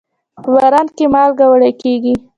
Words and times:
په 0.43 0.49
باران 0.55 0.87
کې 0.95 1.05
مالګه 1.13 1.45
وړي 1.51 1.71
کېږي. 1.81 2.13